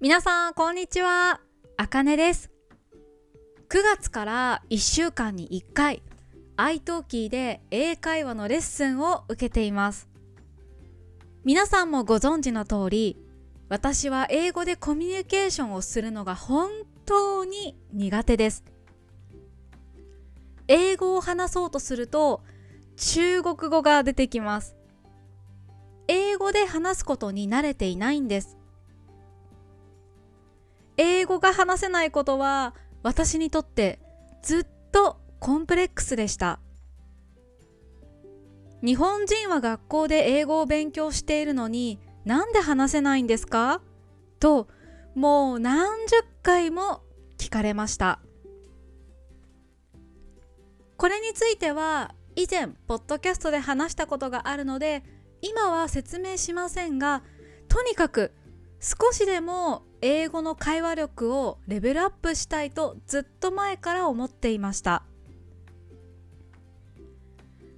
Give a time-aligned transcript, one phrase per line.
[0.00, 1.40] 皆さんこんにちは。
[1.76, 2.52] あかねです。
[3.68, 6.04] 9月から1週間に1回
[6.56, 10.08] iTalki で英会話のレッスンを受けています。
[11.44, 13.16] 皆さんもご存知の通り
[13.68, 16.70] 私は英語でコミュニケーションをするのが本
[17.04, 18.62] 当に苦手です。
[20.68, 22.44] 英語を話そうとすると
[22.96, 24.76] 中国語が出てきます。
[26.06, 28.57] 英語で話すことに慣れていないんです。
[30.98, 34.00] 英語が話せないことは私にとって
[34.42, 36.58] ずっとコンプレックスでした。
[38.82, 43.80] 日本人は学校で英語を勉強しているのになんで話せないんですか？
[44.40, 44.68] と
[45.14, 47.02] もう何十回も
[47.38, 48.20] 聞かれました。
[50.96, 55.04] これについては以前ポッドキャストで話したことがあるので
[55.42, 57.22] 今は説明しませんが
[57.68, 58.32] とにかく
[58.80, 65.04] 少しでも英語の会話力をレベルアップしたいとずっと前から思っていました。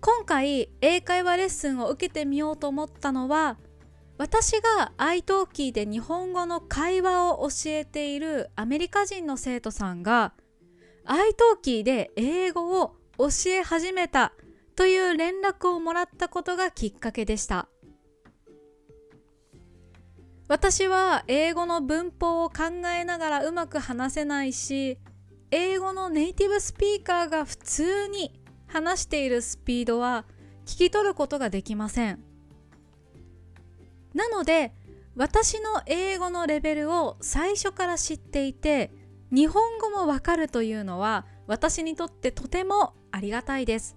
[0.00, 3.56] 今回英会話レッスンを受けてみようと思ったのは
[4.18, 10.34] 私が iTalki で日本語の会話を教えているアメリカ人の生徒さんが
[11.06, 14.34] iTalki で英語を教え始めた
[14.76, 17.68] という連絡をもらったことがきっかけでした。
[20.46, 22.64] 私は英語の文法を考
[22.94, 24.98] えながらうまく話せないし
[25.50, 30.26] 英語のネイティブスピーカーが普通に話しているスピードは
[30.66, 32.22] 聞き取ることができません。
[34.14, 34.72] なので
[35.16, 38.92] 私の英語のレベルを最初から知っていて
[39.32, 43.96] 日本語もわかるというのは私にとってとてもありがたいです。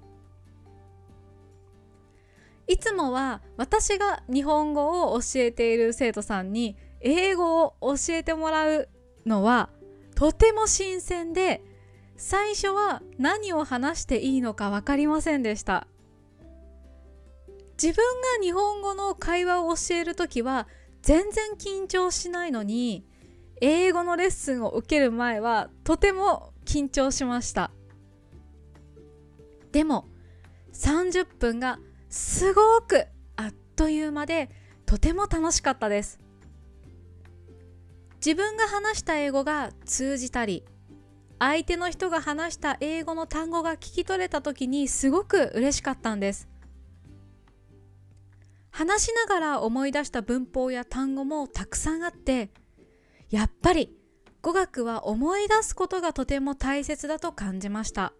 [2.67, 8.89] いつもは私が日本語を教えている生徒さんに英語を教えてもらう
[9.25, 9.69] のは
[10.15, 11.61] とても新鮮で
[12.17, 15.87] 最初は何を話していいのか分かりませんでした。
[17.81, 18.03] 自分
[18.39, 20.67] が日本語の会話を教える時は
[21.03, 23.05] 全然緊張しないのに
[23.61, 27.71] 英語のレッスンを受ける前はとても緊張しました。
[29.71, 30.07] でも
[30.73, 34.49] 30分がすごくあっという間で
[34.85, 36.19] とても楽しかったです。
[38.15, 40.65] 自分が話した英語が通じたり
[41.39, 46.47] 相手の人が話した英語の単語が聞き取れた時にすごく嬉しかったんです。
[48.71, 52.51] 話しながら思い出した文法や単語もたくさんあって
[53.29, 53.95] やっぱり
[54.41, 58.13] 語学は思い出すことがとても大切だと感じました。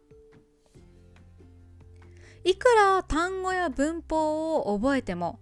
[2.47, 5.41] いくら単語や文法を覚えても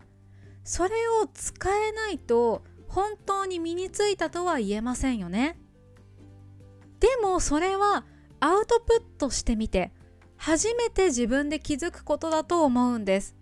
[0.63, 5.59] それを使えないと本当に身についたとは言えませんよね。
[6.99, 8.05] でもそれは
[8.39, 9.91] アウトプットしてみて
[10.35, 13.35] 初めて自分で気づくことだと思うんです。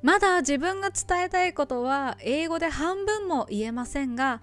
[0.00, 4.40] まだ自分が伝えたいことは英語で半分も言えませんが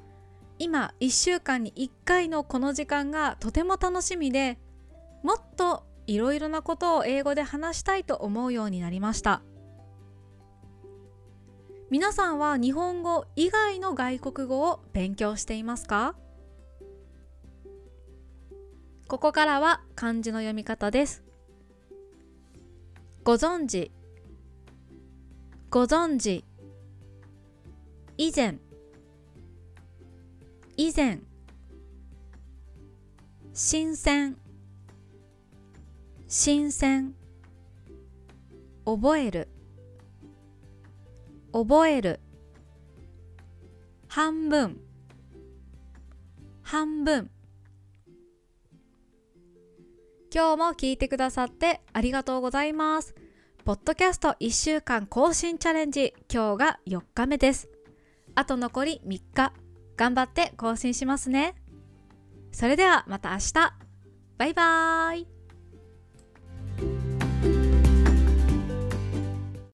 [0.59, 4.59] 今1週間に1回のこの時間がとても楽しみで
[5.23, 9.41] もっといろいろなことを英語で話したいと思うようになりました。
[11.89, 16.17] 皆さんは日本語以外の外国語を勉強していますか？
[19.07, 21.23] ここからは漢字の読み方です。
[23.23, 23.93] ご存知？
[25.69, 26.43] ご存知？
[28.17, 28.59] 以前？
[30.75, 31.21] 以前？
[33.53, 34.40] 新鮮？
[36.33, 37.13] 新鮮。
[38.85, 39.49] 覚える。
[41.51, 42.21] 覚える。
[44.07, 44.77] 半分。
[46.61, 47.29] 半分。
[50.33, 53.13] 今日も聞いてくださってありがとうございます。
[53.65, 56.13] ポッドキャスト1週間更新チャレンジ。
[56.33, 57.67] 今日が4日目です。
[58.35, 59.51] あと残り3日。
[59.97, 61.55] 頑張って更新しますね。
[62.53, 63.73] それではまた明日。
[64.37, 65.40] バイバーイ。